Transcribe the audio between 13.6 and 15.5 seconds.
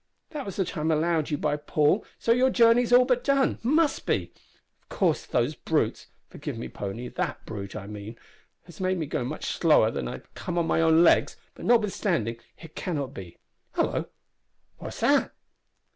hallo! what's that!"